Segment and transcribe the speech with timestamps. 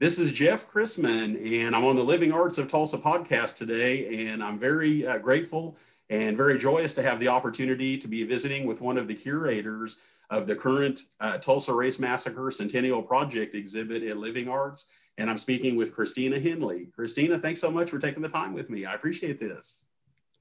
[0.00, 4.28] This is Jeff Chrisman, and I'm on the Living Arts of Tulsa podcast today.
[4.30, 5.76] And I'm very uh, grateful
[6.08, 10.00] and very joyous to have the opportunity to be visiting with one of the curators
[10.30, 14.90] of the current uh, Tulsa Race Massacre Centennial Project exhibit at Living Arts.
[15.18, 16.88] And I'm speaking with Christina Henley.
[16.96, 18.86] Christina, thanks so much for taking the time with me.
[18.86, 19.84] I appreciate this.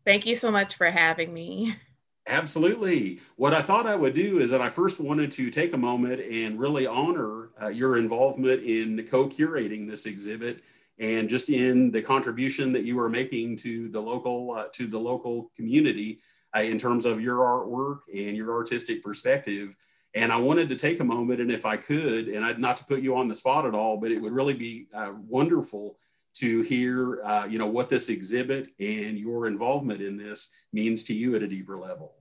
[0.05, 1.75] Thank you so much for having me.
[2.29, 3.19] Absolutely.
[3.37, 6.21] What I thought I would do is that I first wanted to take a moment
[6.21, 10.61] and really honor uh, your involvement in co curating this exhibit
[10.99, 14.99] and just in the contribution that you are making to the local uh, to the
[14.99, 16.19] local community
[16.55, 19.75] uh, in terms of your artwork and your artistic perspective
[20.13, 22.85] and i wanted to take a moment and if i could and i'd not to
[22.85, 25.97] put you on the spot at all but it would really be uh, wonderful
[26.33, 31.13] to hear uh, you know what this exhibit and your involvement in this means to
[31.13, 32.18] you at a deeper level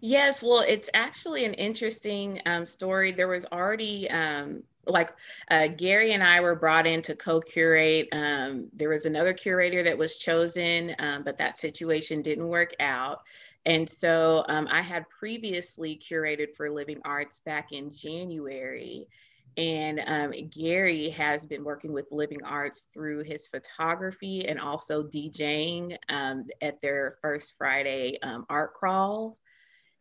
[0.00, 3.12] Yes, well, it's actually an interesting um, story.
[3.12, 5.12] There was already um, like
[5.50, 8.08] uh, Gary and I were brought in to co-curate.
[8.12, 13.22] Um, there was another curator that was chosen, um, but that situation didn't work out.
[13.64, 19.08] And so um, I had previously curated for Living Arts back in January.
[19.56, 25.96] And um, Gary has been working with Living Arts through his photography and also DJing
[26.10, 28.18] at their first Friday
[28.50, 29.40] art crawls.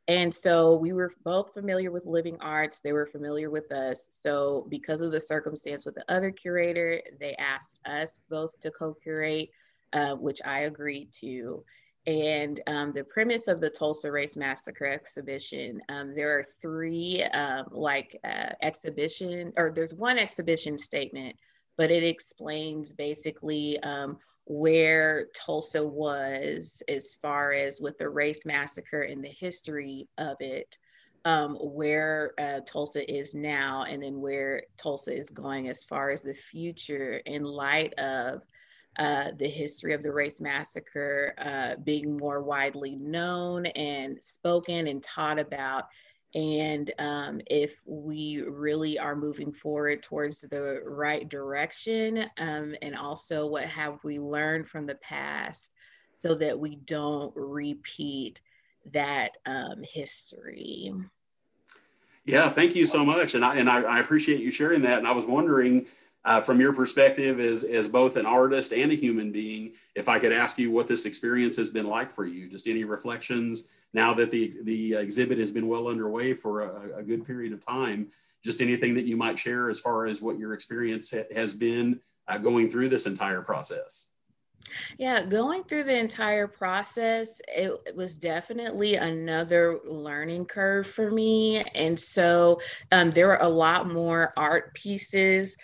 [0.07, 2.79] And so we were both familiar with living arts.
[2.79, 4.07] They were familiar with us.
[4.11, 8.93] So, because of the circumstance with the other curator, they asked us both to co
[8.93, 9.49] curate,
[9.93, 11.63] uh, which I agreed to.
[12.07, 17.65] And um, the premise of the Tulsa Race Massacre exhibition, um, there are three um,
[17.71, 21.35] like uh, exhibition, or there's one exhibition statement,
[21.77, 29.01] but it explains basically um, where Tulsa was as far as with the race massacre
[29.01, 30.77] and the history of it,
[31.25, 36.21] um, where uh, Tulsa is now, and then where Tulsa is going as far as
[36.21, 38.43] the future in light of
[38.97, 45.03] uh, the history of the race massacre uh, being more widely known and spoken and
[45.03, 45.85] taught about
[46.35, 53.47] and um, if we really are moving forward towards the right direction um, and also
[53.47, 55.69] what have we learned from the past
[56.13, 58.41] so that we don't repeat
[58.91, 60.93] that um, history.
[62.25, 65.07] Yeah thank you so much and i and I, I appreciate you sharing that and
[65.07, 65.85] i was wondering
[66.25, 70.17] uh, from your perspective as, as both an artist and a human being if i
[70.17, 74.13] could ask you what this experience has been like for you just any reflections now
[74.13, 78.11] that the, the exhibit has been well underway for a, a good period of time,
[78.43, 82.01] just anything that you might share as far as what your experience ha- has been
[82.27, 84.11] uh, going through this entire process.
[84.97, 91.61] Yeah, going through the entire process, it, it, was definitely another learning curve for me.
[91.75, 92.59] And so
[92.91, 95.55] um, there were a lot more art pieces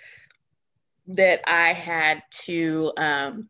[1.08, 3.50] that I had to um,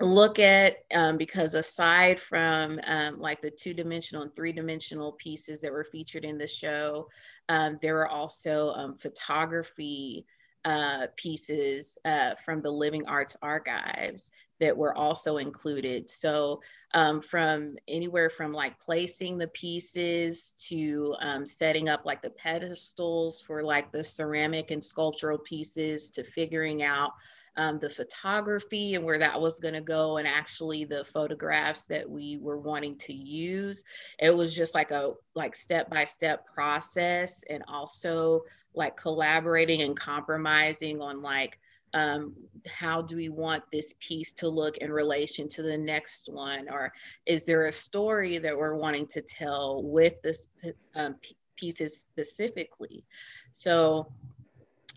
[0.00, 5.60] look at um, because aside from um, like the two dimensional and three dimensional pieces
[5.60, 7.08] that were featured in the show,
[7.48, 10.26] um, there were also um, photography
[10.64, 16.10] uh, pieces uh, from the Living Arts Archives that were also included.
[16.10, 16.60] So,
[16.92, 23.40] um, from anywhere from like placing the pieces to um, setting up like the pedestals
[23.40, 27.12] for like the ceramic and sculptural pieces to figuring out
[27.56, 32.08] um, the photography and where that was going to go and actually the photographs that
[32.08, 33.84] we were wanting to use.
[34.18, 38.42] It was just like a like step by step process and also
[38.74, 41.58] like collaborating and compromising on like
[41.92, 42.34] um,
[42.68, 46.68] how do we want this piece to look in relation to the next one?
[46.70, 46.92] Or
[47.26, 50.48] is there a story that we're wanting to tell with this
[50.94, 51.16] um,
[51.56, 53.04] pieces specifically?
[53.52, 54.12] So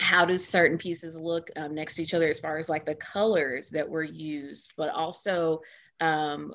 [0.04, 2.96] how do certain pieces look um, next to each other as far as like the
[2.96, 5.62] colors that were used, but also
[6.02, 6.54] um,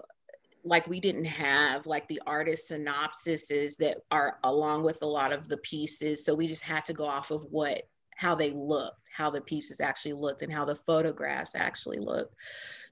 [0.65, 5.49] like we didn't have like the artist synopsises that are along with a lot of
[5.49, 6.25] the pieces.
[6.25, 7.83] So we just had to go off of what
[8.19, 12.35] how they looked, how the pieces actually looked, and how the photographs actually looked.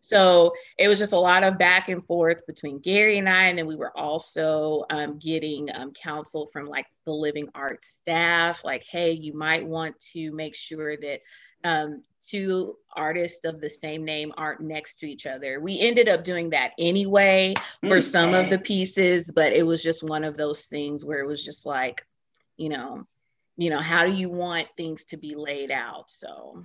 [0.00, 3.46] So it was just a lot of back and forth between Gary and I.
[3.46, 8.62] And then we were also um, getting um, counsel from like the living arts staff,
[8.64, 11.22] like, hey, you might want to make sure that
[11.64, 15.58] um, two artists of the same name aren't next to each other.
[15.58, 20.04] We ended up doing that anyway for some of the pieces, but it was just
[20.04, 22.06] one of those things where it was just like,
[22.56, 23.08] you know,
[23.56, 26.10] you know, how do you want things to be laid out?
[26.10, 26.64] So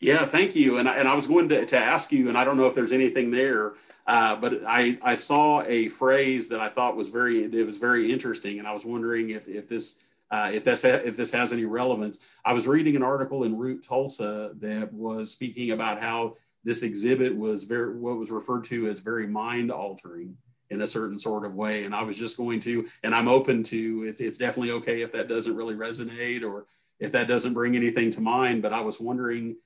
[0.00, 0.78] yeah, thank you.
[0.78, 2.74] And I, and I was going to, to ask you, and I don't know if
[2.74, 3.74] there's anything there,
[4.06, 8.12] uh, but I, I saw a phrase that I thought was very it was very
[8.12, 11.64] interesting, and I was wondering if if this uh, if this if this has any
[11.64, 12.20] relevance.
[12.44, 17.34] I was reading an article in Root Tulsa that was speaking about how this exhibit
[17.34, 20.36] was very what was referred to as very mind altering
[20.74, 21.84] in a certain sort of way.
[21.84, 25.12] And I was just going to, and I'm open to it's it's definitely okay if
[25.12, 26.66] that doesn't really resonate or
[27.00, 28.62] if that doesn't bring anything to mind.
[28.62, 29.56] But I was wondering,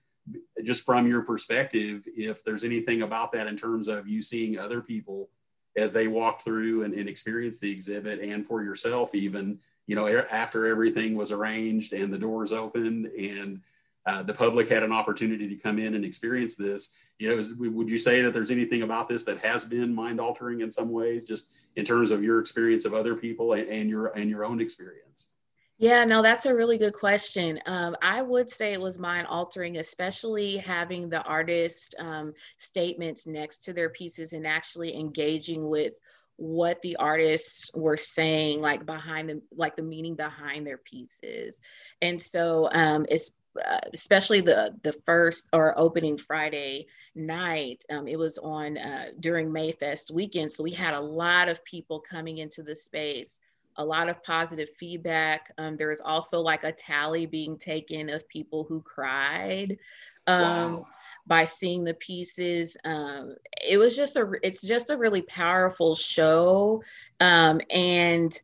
[0.63, 4.81] just from your perspective, if there's anything about that in terms of you seeing other
[4.81, 5.31] people
[5.77, 10.07] as they walk through and, and experience the exhibit, and for yourself even, you know,
[10.31, 13.61] after everything was arranged and the doors opened and
[14.09, 16.97] uh, the public had an opportunity to come in and experience this.
[17.19, 20.19] You know, is, would you say that there's anything about this that has been mind
[20.19, 23.91] altering in some ways, just in terms of your experience of other people and, and
[23.91, 25.35] your and your own experience?
[25.77, 27.61] Yeah, no, that's a really good question.
[27.67, 33.65] Um, I would say it was mind altering, especially having the artist um, statements next
[33.65, 35.95] to their pieces and actually engaging with
[36.39, 41.61] what the artists were saying, like behind them, like the meaning behind their pieces.
[42.01, 43.33] And so um, it's
[43.67, 47.85] uh, especially the the first or opening Friday night.
[47.91, 52.01] Um, it was on uh, during Mayfest weekend, so we had a lot of people
[52.01, 53.39] coming into the space
[53.79, 55.53] a lot of positive feedback.
[55.57, 59.79] Um, there was also like a tally being taken of people who cried
[60.27, 60.87] um, wow.
[61.27, 62.77] by seeing the pieces.
[62.85, 66.83] Um, it was just a, it's just a really powerful show.
[67.21, 68.39] Um, and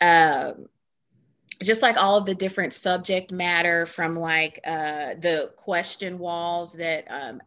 [0.00, 0.54] uh,
[1.62, 7.04] just like all of the different subject matter from like uh, the question walls that
[7.10, 7.40] um,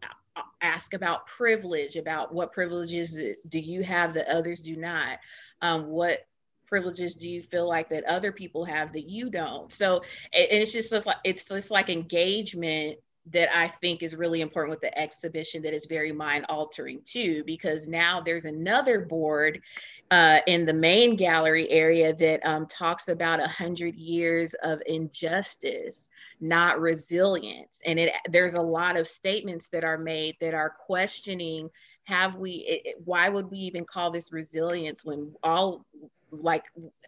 [0.61, 3.17] ask about privilege, about what privileges
[3.47, 5.19] do you have that others do not,
[5.61, 6.19] um, what
[6.67, 9.71] privileges do you feel like that other people have that you don't?
[9.71, 12.97] So it's just like it's just like engagement
[13.27, 17.43] that I think is really important with the exhibition that is very mind altering too,
[17.45, 19.61] because now there's another board
[20.09, 26.09] uh, in the main gallery area that um, talks about a hundred years of injustice,
[26.39, 27.79] not resilience.
[27.85, 31.69] And it, there's a lot of statements that are made that are questioning,
[32.05, 35.85] have we, it, why would we even call this resilience when all
[36.31, 36.65] like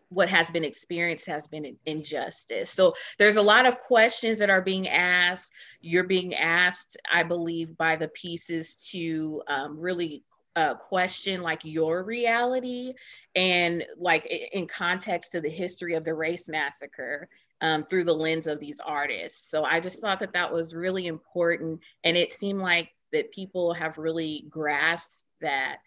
[0.09, 2.69] what has been experienced has been injustice.
[2.69, 5.51] So there's a lot of questions that are being asked.
[5.81, 10.23] You're being asked, I believe, by the pieces to um, really
[10.55, 12.93] uh, question like your reality
[13.35, 17.27] and like in context to the history of the race massacre
[17.61, 19.49] um, through the lens of these artists.
[19.49, 23.73] So I just thought that that was really important, and it seemed like that people
[23.73, 25.77] have really grasped that.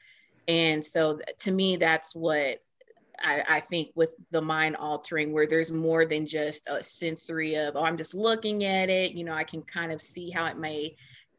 [0.48, 2.62] And so to me, that's what
[3.22, 7.76] I, I, think with the mind altering where there's more than just a sensory of
[7.76, 10.58] oh i'm just looking at it you know i can kind of see how it
[10.58, 10.96] may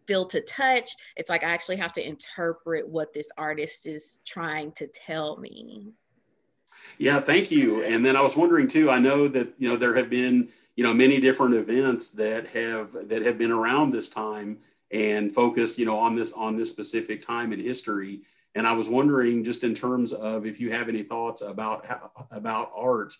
[0.07, 0.95] feel to touch.
[1.15, 5.91] It's like i actually have to interpret what this artist is trying to tell me.
[6.97, 7.83] Yeah thank you.
[7.83, 10.83] And then i was wondering too i know that you know there have been you
[10.83, 14.59] know many different events that have that have been around this time
[14.91, 18.21] and focused you know on this on this specific time in history
[18.57, 21.85] and I was wondering, just in terms of if you have any thoughts about
[22.31, 23.13] about art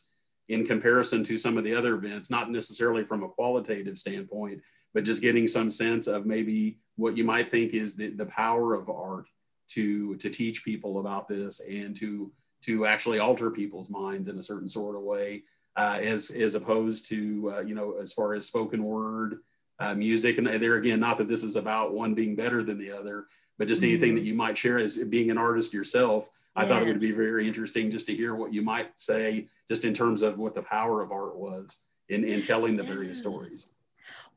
[0.50, 4.62] in comparison to some of the other events, not necessarily from a qualitative standpoint,
[4.96, 8.74] but just getting some sense of maybe what you might think is the, the power
[8.74, 9.28] of art
[9.70, 12.32] to to teach people about this and to
[12.64, 15.44] to actually alter people's minds in a certain sort of way,
[15.76, 19.38] uh, as as opposed to uh, you know as far as spoken word
[19.78, 20.40] uh, music.
[20.40, 23.28] And there again, not that this is about one being better than the other,
[23.58, 24.28] but just anything that mm-hmm.
[24.28, 26.30] you might share as being an artist yourself.
[26.56, 26.70] I yeah.
[26.70, 29.94] thought it would be very interesting just to hear what you might say, just in
[29.94, 33.76] terms of what the power of art was in, in telling the various stories.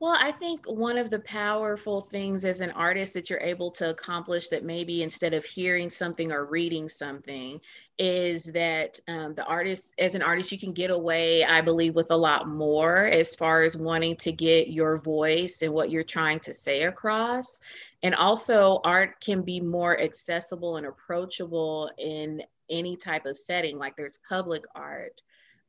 [0.01, 3.91] Well, I think one of the powerful things as an artist that you're able to
[3.91, 7.61] accomplish that maybe instead of hearing something or reading something
[7.99, 12.11] is that um, the artist, as an artist, you can get away, I believe, with
[12.13, 16.41] a lot more as far as wanting to get your voice and what you're trying
[16.41, 17.61] to say across.
[18.03, 23.77] And also, art can be more accessible and approachable in any type of setting.
[23.77, 25.21] Like there's public art,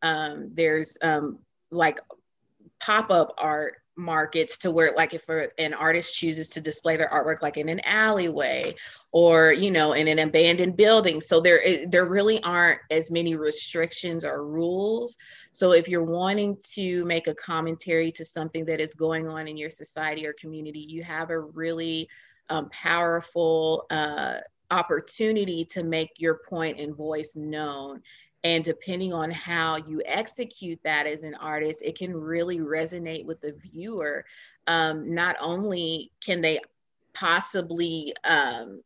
[0.03, 1.99] um, there's um, like
[2.79, 5.23] pop up art markets to where like if
[5.57, 8.73] an artist chooses to display their artwork like in an alleyway
[9.11, 11.19] or you know in an abandoned building.
[11.21, 15.17] So there there really aren't as many restrictions or rules.
[15.51, 19.57] So if you're wanting to make a commentary to something that is going on in
[19.57, 22.07] your society or community you have a really
[22.49, 24.37] um, powerful uh,
[24.71, 28.01] opportunity to make your point and voice known
[28.43, 33.39] and depending on how you execute that as an artist, it can really resonate with
[33.41, 34.25] the viewer.
[34.67, 36.59] Um, not only can they
[37.13, 38.81] possibly um,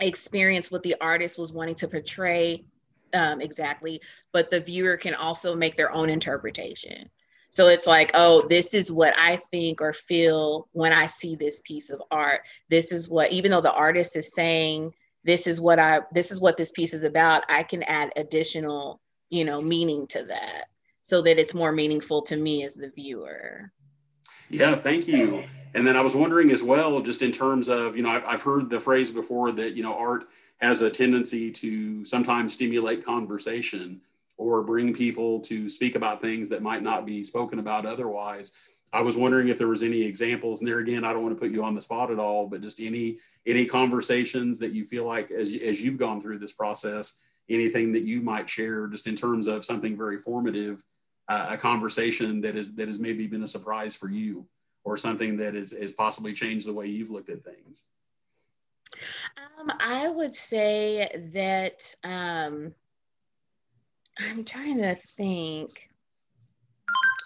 [0.00, 2.64] experience what the artist was wanting to portray
[3.12, 4.00] um, exactly,
[4.32, 7.10] but the viewer can also make their own interpretation.
[7.52, 11.60] So it's like, oh, this is what I think or feel when I see this
[11.62, 12.42] piece of art.
[12.68, 16.40] This is what, even though the artist is saying, this is what I, this is
[16.40, 20.66] what this piece is about, I can add additional, you know, meaning to that
[21.02, 23.72] so that it's more meaningful to me as the viewer.
[24.48, 25.44] Yeah, thank you.
[25.74, 28.42] And then I was wondering as well, just in terms of, you know, I've, I've
[28.42, 30.26] heard the phrase before that, you know, art
[30.60, 34.00] has a tendency to sometimes stimulate conversation
[34.36, 38.52] or bring people to speak about things that might not be spoken about otherwise.
[38.92, 41.40] I was wondering if there was any examples, and there again, I don't want to
[41.40, 45.04] put you on the spot at all, but just any any conversations that you feel
[45.04, 49.14] like as as you've gone through this process, anything that you might share, just in
[49.14, 50.82] terms of something very formative,
[51.28, 54.46] uh, a conversation that is that has maybe been a surprise for you,
[54.82, 57.86] or something that is has possibly changed the way you've looked at things.
[59.36, 62.74] Um, I would say that um,
[64.18, 65.89] I'm trying to think.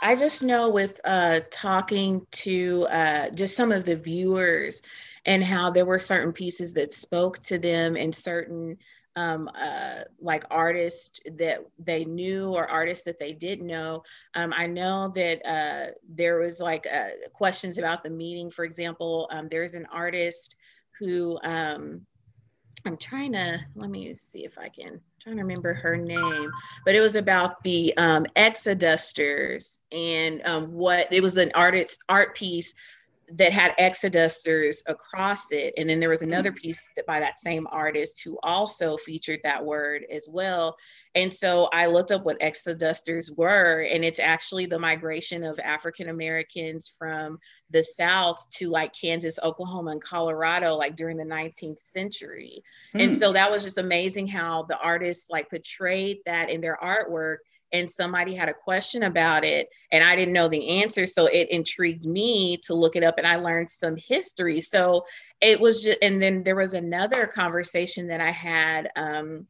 [0.02, 4.82] I just know with uh, talking to uh, just some of the viewers
[5.26, 8.76] and how there were certain pieces that spoke to them and certain
[9.16, 14.02] um, uh, like artists that they knew or artists that they didn't know.
[14.34, 18.50] Um, I know that uh, there was like uh, questions about the meeting.
[18.50, 20.56] For example, um, there's an artist
[20.98, 22.00] who um,
[22.84, 26.50] I'm trying to let me see if I can trying to remember her name,
[26.84, 32.36] but it was about the um, Exodusters and um, what it was an artist art
[32.36, 32.74] piece
[33.32, 36.56] that had exodusters across it and then there was another mm.
[36.56, 40.76] piece that by that same artist who also featured that word as well
[41.14, 46.08] and so i looked up what exodusters were and it's actually the migration of african
[46.10, 47.38] americans from
[47.70, 52.62] the south to like kansas oklahoma and colorado like during the 19th century
[52.94, 53.18] and hmm.
[53.18, 57.36] so that was just amazing how the artists like portrayed that in their artwork
[57.74, 61.06] and somebody had a question about it and I didn't know the answer.
[61.06, 64.60] So it intrigued me to look it up and I learned some history.
[64.60, 65.04] So
[65.40, 69.48] it was just, and then there was another conversation that I had um,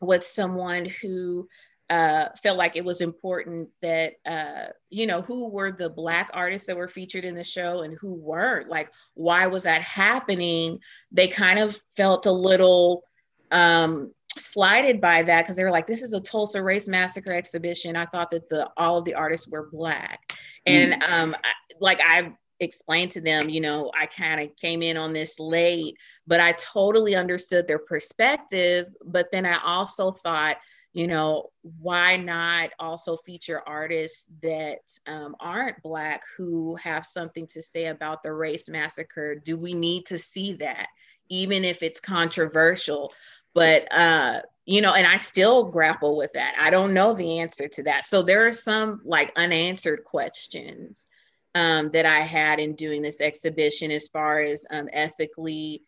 [0.00, 1.48] with someone who
[1.90, 6.66] uh, felt like it was important that uh, you know who were the black artists
[6.68, 10.78] that were featured in the show and who weren't like why was that happening
[11.10, 13.02] they kind of felt a little
[13.50, 17.96] um, slighted by that because they were like, "This is a Tulsa Race Massacre exhibition."
[17.96, 20.32] I thought that the all of the artists were black,
[20.66, 21.10] and mm.
[21.10, 25.12] um, I, like I explained to them, you know, I kind of came in on
[25.12, 25.96] this late,
[26.26, 28.86] but I totally understood their perspective.
[29.04, 30.58] But then I also thought,
[30.92, 37.62] you know, why not also feature artists that um, aren't Black who have something to
[37.62, 39.34] say about the race massacre?
[39.34, 40.86] Do we need to see that?
[41.28, 43.12] Even if it's controversial,
[43.54, 46.54] but uh you know and i still grapple with that.
[46.58, 48.04] I don't know the answer to that.
[48.04, 51.06] So there are some like unanswered questions
[51.54, 55.82] um, that i had in doing this exhibition as far as um, ethically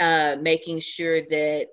[0.00, 1.68] uh, making sure that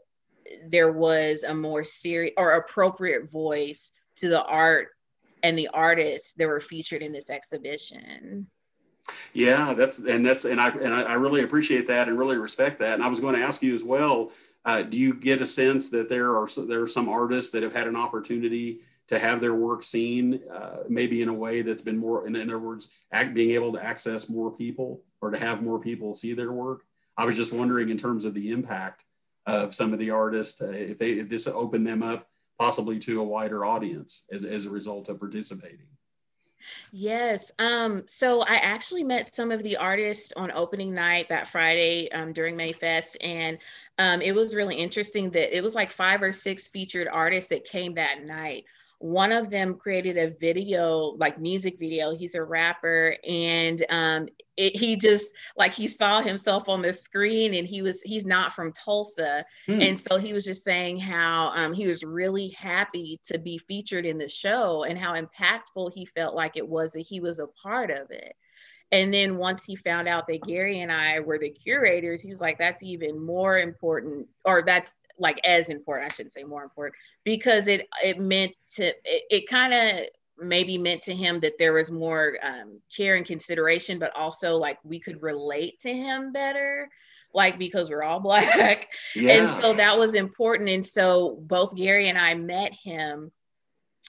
[0.70, 4.90] there was a more serious or appropriate voice to the art
[5.44, 8.48] and the artists that were featured in this exhibition.
[9.34, 12.96] Yeah that's and that's and i and i really appreciate that and really respect that.
[12.96, 14.32] And i was going to ask you as well
[14.66, 17.74] uh, do you get a sense that there are there are some artists that have
[17.74, 21.98] had an opportunity to have their work seen, uh, maybe in a way that's been
[21.98, 25.80] more, in, other words, act, being able to access more people or to have more
[25.80, 26.84] people see their work?
[27.16, 29.04] I was just wondering in terms of the impact
[29.46, 32.28] of some of the artists, uh, if they if this opened them up
[32.60, 35.88] possibly to a wider audience as, as a result of participating.
[36.92, 37.52] Yes.
[37.60, 42.34] Um, so I actually met some of the artists on opening night that Friday um,
[42.34, 43.58] during Mayfest, and
[43.98, 47.66] um, it was really interesting that it was like five or six featured artists that
[47.66, 48.66] came that night
[49.00, 52.16] one of them created a video like music video.
[52.16, 57.54] He's a rapper and um, it, he just like he saw himself on the screen
[57.54, 59.46] and he was he's not from tulsa.
[59.68, 59.82] Hmm.
[59.82, 64.06] and so he was just saying how um, he was really happy to be featured
[64.06, 67.48] in the show and how impactful he felt like it was that he was a
[67.48, 68.36] part of it.
[68.92, 72.40] And then once he found out that Gary and I were the curators, he was
[72.40, 76.96] like, that's even more important, or that's like as important i shouldn't say more important
[77.24, 80.08] because it it meant to it, it kind of
[80.40, 84.78] maybe meant to him that there was more um, care and consideration but also like
[84.84, 86.90] we could relate to him better
[87.34, 89.44] like because we're all black yeah.
[89.44, 93.32] and so that was important and so both gary and i met him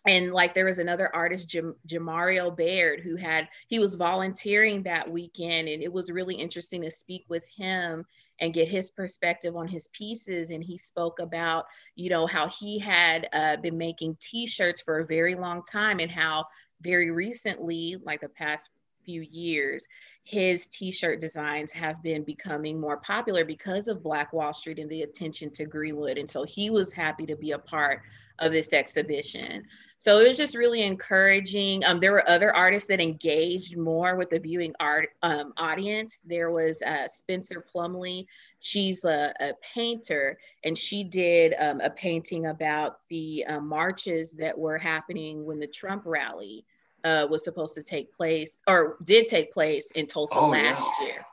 [0.07, 5.11] and like there was another artist Jam- jamario baird who had he was volunteering that
[5.11, 8.05] weekend and it was really interesting to speak with him
[8.41, 10.51] and get his perspective on his pieces.
[10.51, 15.07] And he spoke about, you know, how he had uh, been making T-shirts for a
[15.07, 16.47] very long time, and how
[16.81, 18.69] very recently, like the past
[19.05, 19.87] few years,
[20.25, 25.03] his t-shirt designs have been becoming more popular because of Black Wall Street and the
[25.03, 26.19] attention to Greenwood.
[26.19, 28.03] And so he was happy to be a part
[28.39, 29.65] of this exhibition.
[30.01, 31.85] So it was just really encouraging.
[31.85, 36.21] Um, there were other artists that engaged more with the viewing art um, audience.
[36.25, 38.29] There was uh, Spencer Plumley.
[38.61, 44.57] She's a, a, painter, and she did um, a painting about the uh, marches that
[44.57, 46.65] were happening when the Trump rally
[47.03, 51.07] uh, was supposed to take place or did take place in Tulsa oh, last yeah.
[51.07, 51.27] year.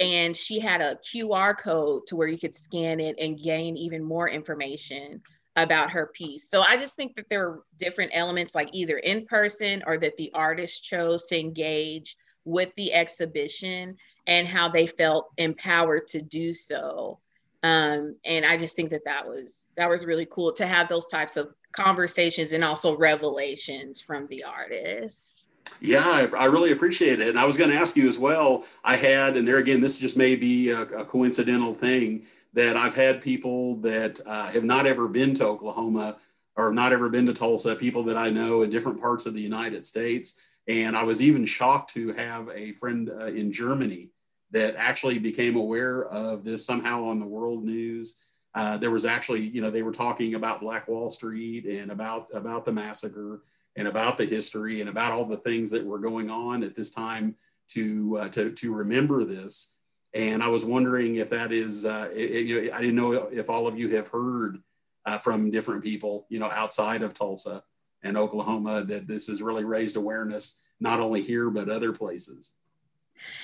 [0.00, 4.02] And she had a QR code to where you could scan it and gain even
[4.02, 5.22] more information
[5.56, 6.48] about her piece.
[6.48, 10.16] So I just think that there are different elements, like either in person or that
[10.16, 13.96] the artist chose to engage with the exhibition
[14.26, 17.18] and how they felt empowered to do so.
[17.62, 21.06] Um, and I just think that that was that was really cool to have those
[21.06, 25.46] types of conversations and also revelations from the artist.
[25.80, 27.28] Yeah, I, I, really appreciate it.
[27.28, 28.64] And I was going to ask you as well.
[28.84, 32.24] I had, and there again, this just may be a, a coincidental thing
[32.56, 36.16] that I've had people that uh, have not ever been to Oklahoma
[36.56, 39.40] or not ever been to Tulsa, people that I know in different parts of the
[39.40, 40.40] United States.
[40.66, 44.10] And I was even shocked to have a friend uh, in Germany
[44.50, 49.42] that actually became aware of this somehow on the world news uh, there was actually,
[49.42, 53.42] you know, they were talking about Black Wall Street and about about the massacre
[53.76, 56.90] and about the history and about all the things that were going on at this
[56.90, 57.36] time
[57.68, 59.75] to uh, to to remember this.
[60.16, 63.50] And I was wondering if that is, uh, it, you know, I didn't know if
[63.50, 64.62] all of you have heard
[65.04, 67.62] uh, from different people, you know, outside of Tulsa
[68.02, 72.54] and Oklahoma that this has really raised awareness not only here but other places.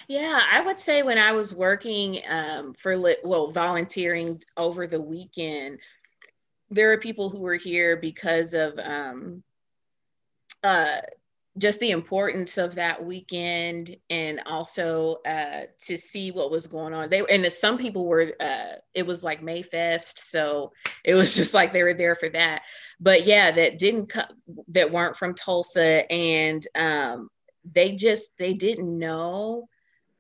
[0.09, 5.79] Yeah, I would say when I was working um, for well volunteering over the weekend,
[6.71, 9.43] there are people who were here because of um,
[10.63, 11.01] uh,
[11.59, 17.11] just the importance of that weekend and also uh, to see what was going on.
[17.11, 18.33] They and some people were.
[18.41, 20.73] Uh, it was like Mayfest, so
[21.05, 22.63] it was just like they were there for that.
[23.01, 24.27] But yeah, that didn't come
[24.69, 27.29] that weren't from Tulsa and um,
[27.71, 29.69] they just they didn't know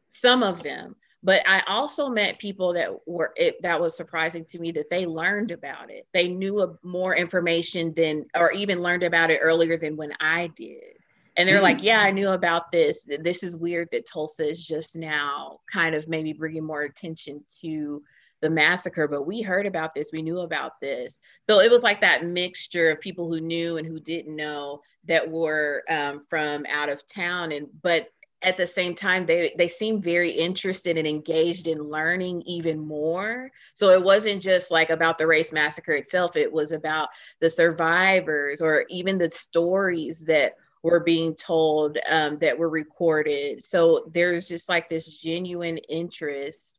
[0.08, 4.58] some of them but i also met people that were it that was surprising to
[4.58, 9.30] me that they learned about it they knew more information than or even learned about
[9.30, 10.96] it earlier than when i did
[11.36, 11.64] and they're mm-hmm.
[11.64, 13.08] like yeah i knew about this.
[13.20, 18.02] This is weird that tulsa is just now kind of maybe bringing more attention to
[18.42, 20.10] the massacre but we heard about this.
[20.12, 21.18] We knew about this.
[21.48, 25.30] So it was like that mixture of people who knew and who didn't know that
[25.30, 27.52] were um, from out of town.
[27.52, 28.08] And but
[28.42, 33.50] at the same time they they seem very interested and engaged in learning even more.
[33.74, 36.36] So it wasn't just like about the race massacre itself.
[36.36, 37.08] It was about
[37.40, 43.64] the survivors or even the stories that were being told um, that were recorded.
[43.64, 46.78] So there's just like this genuine interest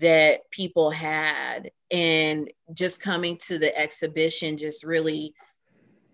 [0.00, 1.70] that people had.
[1.90, 5.34] And just coming to the exhibition just really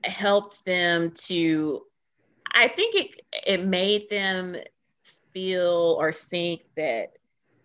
[0.05, 1.83] helped them to
[2.53, 4.57] i think it it made them
[5.33, 7.13] feel or think that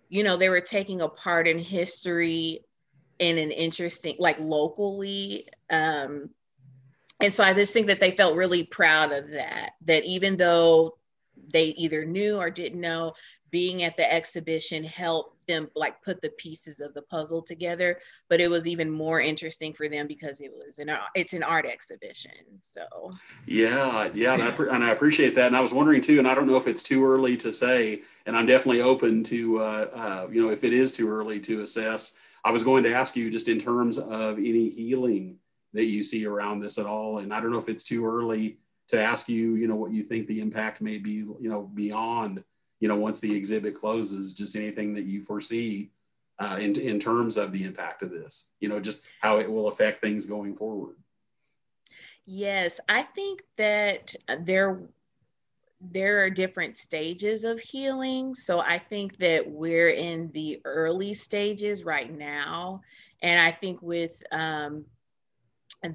[0.09, 2.59] you know they were taking a part in history
[3.19, 6.29] in an interesting like locally um
[7.21, 10.97] and so i just think that they felt really proud of that that even though
[11.51, 13.13] they either knew or didn't know
[13.51, 17.99] being at the exhibition helped them like put the pieces of the puzzle together.
[18.29, 21.65] But it was even more interesting for them because it was an it's an art
[21.65, 22.31] exhibition
[22.61, 22.83] so.
[23.45, 25.47] Yeah yeah and I, and I appreciate that.
[25.47, 28.01] And i was wondering too and i don't know if it's too early to say
[28.25, 31.61] and i'm definitely open to uh, uh, you know if it is too early to
[31.61, 35.37] assess i was going to ask you just in terms of any healing
[35.73, 38.57] that you see around this at all and i don't know if it's too early
[38.87, 42.43] to ask you you know what you think the impact may be you know beyond
[42.81, 45.91] you know, once the exhibit closes, just anything that you foresee
[46.39, 49.69] uh, in, in terms of the impact of this, you know, just how it will
[49.69, 50.95] affect things going forward.
[52.25, 54.81] Yes, I think that there
[55.83, 58.35] there are different stages of healing.
[58.35, 62.81] So I think that we're in the early stages right now.
[63.23, 64.85] And I think with um,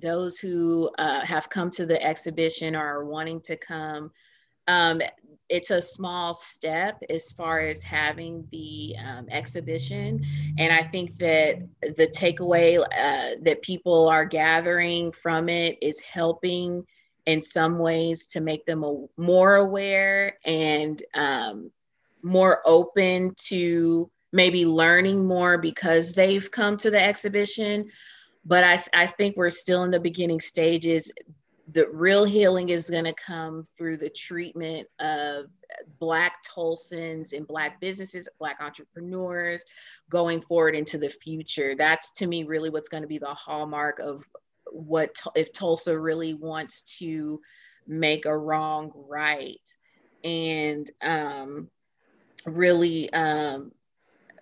[0.00, 4.10] those who uh, have come to the exhibition or are wanting to come,
[4.68, 5.00] um,
[5.48, 10.24] it's a small step as far as having the um, exhibition.
[10.58, 16.84] And I think that the takeaway uh, that people are gathering from it is helping
[17.26, 21.70] in some ways to make them a, more aware and um,
[22.22, 27.88] more open to maybe learning more because they've come to the exhibition.
[28.46, 31.10] But I, I think we're still in the beginning stages.
[31.72, 35.46] The real healing is going to come through the treatment of
[35.98, 39.64] Black Tulsans and Black businesses, Black entrepreneurs
[40.10, 41.74] going forward into the future.
[41.74, 44.24] That's to me really what's going to be the hallmark of
[44.70, 47.40] what if Tulsa really wants to
[47.86, 49.60] make a wrong right
[50.22, 51.68] and um,
[52.46, 53.72] really um,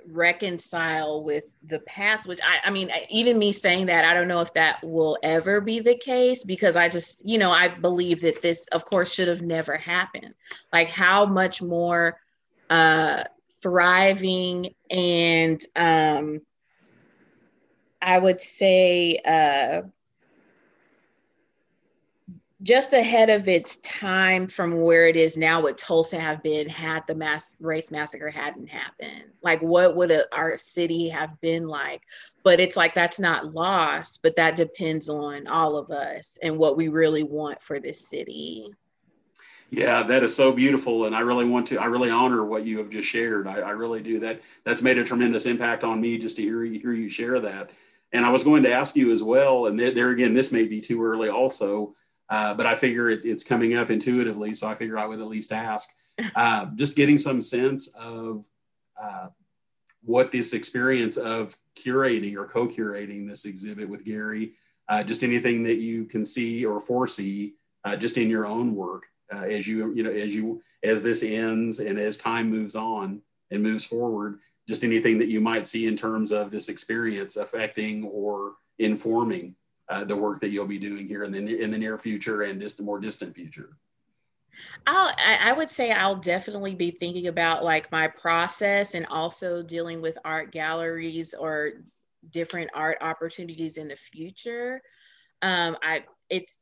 [0.07, 4.41] reconcile with the past which I, I mean even me saying that i don't know
[4.41, 8.43] if that will ever be the case because i just you know i believe that
[8.43, 10.35] this of course should have never happened.
[10.73, 12.21] Like how much more
[12.71, 13.25] uh
[13.63, 16.41] thriving and um
[18.03, 19.83] i would say uh
[22.65, 27.07] just ahead of its time from where it is now would tulsa have been had
[27.07, 29.25] the mass race massacre hadn't happened?
[29.43, 32.03] Like what would a, our city have been like?
[32.43, 36.77] But it's like that's not lost but that depends on all of us and what
[36.77, 38.73] we really want for this city.
[39.69, 42.79] Yeah that is so beautiful and i really want to i really honor what you
[42.79, 43.47] have just shared.
[43.47, 44.19] I, I really do.
[44.21, 47.41] That that's made a tremendous impact on me just to hear you hear you share
[47.41, 47.71] that.
[48.15, 50.81] And i was going to ask you as well and there again this may be
[50.81, 51.95] too early also
[52.35, 55.29] uh, but I figure it, it's coming up intuitively, so I figure I would at
[55.29, 55.89] least ask.
[56.37, 58.47] Uh, just getting some sense of
[59.01, 59.29] uh,
[60.03, 64.55] what this experience of curating or co-curating this exhibit with Gary,
[64.89, 69.05] uh, just anything that you can see or foresee, uh, just in your own work
[69.31, 73.21] as you you know as you as this ends and as time moves on
[73.51, 78.05] and moves forward, just anything that you might see in terms of this experience affecting
[78.05, 79.55] or informing
[79.89, 82.61] uh, the work that you'll be doing here in the in the near future and
[82.61, 83.77] just a more distant future?
[84.87, 90.01] I'll, I would say I'll definitely be thinking about like my process and also dealing
[90.01, 91.73] with art galleries or
[92.31, 94.83] different art opportunities in the future.
[95.43, 96.59] Um, I it's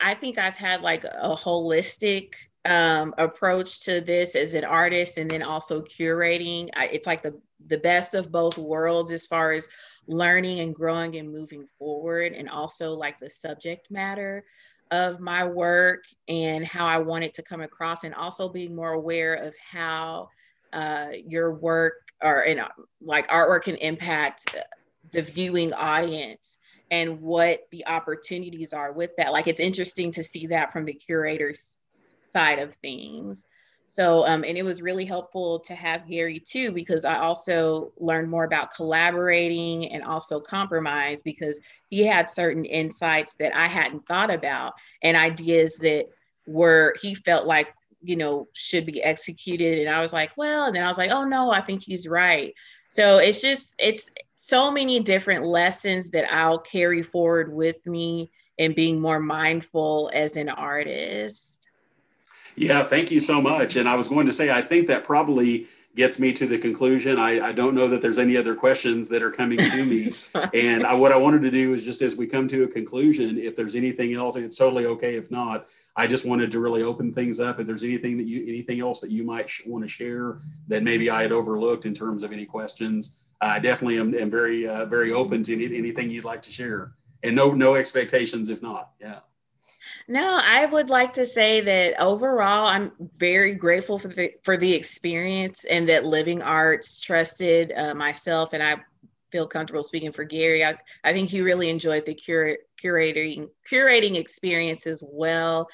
[0.00, 5.30] I think I've had like a holistic um, approach to this as an artist and
[5.30, 6.68] then also curating.
[6.76, 9.68] I, it's like the the best of both worlds as far as
[10.06, 14.44] learning and growing and moving forward and also like the subject matter
[14.90, 18.92] of my work and how I want it to come across and also being more
[18.92, 20.28] aware of how
[20.72, 22.60] uh, your work or in
[23.00, 24.56] like artwork can impact
[25.12, 26.58] the viewing audience
[26.90, 29.32] and what the opportunities are with that.
[29.32, 33.46] Like it's interesting to see that from the curator's side of things.
[33.88, 38.28] So, um, and it was really helpful to have Gary too, because I also learned
[38.28, 44.32] more about collaborating and also compromise because he had certain insights that I hadn't thought
[44.32, 46.06] about and ideas that
[46.46, 47.72] were, he felt like,
[48.02, 49.80] you know, should be executed.
[49.86, 52.06] And I was like, well, and then I was like, oh no, I think he's
[52.06, 52.54] right.
[52.88, 58.74] So it's just, it's so many different lessons that I'll carry forward with me and
[58.74, 61.60] being more mindful as an artist.
[62.56, 63.76] Yeah, thank you so much.
[63.76, 67.18] And I was going to say, I think that probably gets me to the conclusion.
[67.18, 70.10] I, I don't know that there's any other questions that are coming to me.
[70.54, 73.38] and I, what I wanted to do is just as we come to a conclusion,
[73.38, 75.66] if there's anything else, it's totally okay if not,
[75.96, 77.58] I just wanted to really open things up.
[77.58, 80.38] If there's anything that you, anything else that you might sh- want to share
[80.68, 84.68] that maybe I had overlooked in terms of any questions, I definitely am, am very,
[84.68, 86.92] uh, very open to any, anything you'd like to share.
[87.22, 88.90] And no, no expectations if not.
[89.00, 89.20] Yeah.
[90.08, 94.72] No, I would like to say that overall, I'm very grateful for the for the
[94.72, 98.76] experience and that Living Arts trusted uh, myself, and I
[99.32, 100.64] feel comfortable speaking for Gary.
[100.64, 105.68] I, I think he really enjoyed the cura- curating curating experience as well.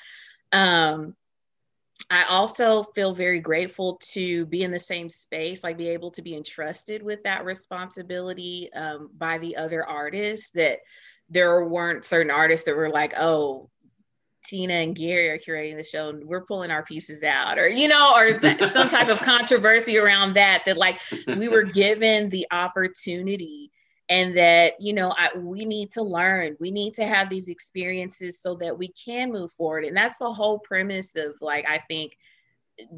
[0.51, 1.15] Um,
[2.11, 6.23] I also feel very grateful to be in the same space, like be able to
[6.23, 10.51] be entrusted with that responsibility um, by the other artists.
[10.55, 10.79] That
[11.29, 13.69] there weren't certain artists that were like, oh,
[14.45, 17.89] Tina and Gary are curating the show and we're pulling our pieces out or you
[17.89, 18.33] know or
[18.69, 23.71] some type of controversy around that that like we were given the opportunity
[24.09, 26.57] and that you know I, we need to learn.
[26.61, 29.85] We need to have these experiences so that we can move forward.
[29.85, 32.17] And that's the whole premise of like i think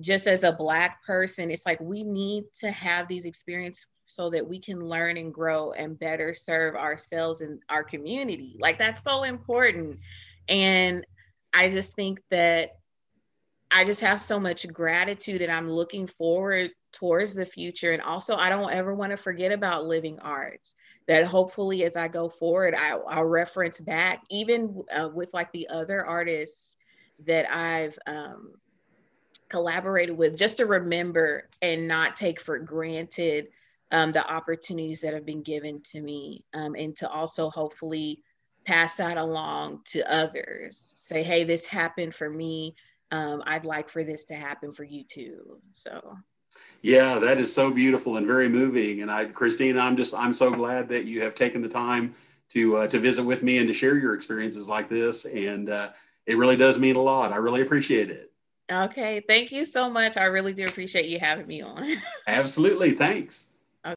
[0.01, 4.47] just as a black person it's like we need to have these experiences so that
[4.47, 8.57] we can learn and grow and better serve ourselves and our community.
[8.59, 9.99] Like that's so important.
[10.49, 11.07] And
[11.55, 12.73] I just think that
[13.71, 17.93] I just have so much gratitude and I'm looking forward towards the future.
[17.93, 20.75] And also, I don't ever want to forget about living arts.
[21.07, 25.69] That hopefully, as I go forward, I, will reference back, even uh, with like the
[25.69, 26.77] other artists
[27.27, 28.53] that I've um,
[29.51, 33.49] collaborated with, just to remember and not take for granted
[33.91, 38.23] um, the opportunities that have been given to me um, and to also hopefully
[38.65, 40.95] pass that along to others.
[40.97, 42.75] Say hey this happened for me.
[43.11, 45.61] Um, i'd like for this to happen for you too.
[45.73, 46.17] So.
[46.83, 49.03] Yeah that is so beautiful and very moving.
[49.03, 52.15] And i christina i'm just i'm so glad that you have taken the time
[52.51, 55.25] to uh, to visit with me and to share your experiences like this.
[55.25, 55.91] And uh,
[56.27, 57.33] it really does mean a lot.
[57.33, 58.31] I really appreciate it.
[58.73, 59.23] Okay.
[59.29, 60.17] Thank you so much.
[60.17, 61.97] I really do appreciate you having me on.
[62.29, 62.93] Absolutely.
[62.93, 63.54] Thanks